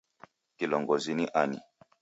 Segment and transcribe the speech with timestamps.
[0.57, 1.59] Kilongozi ni ani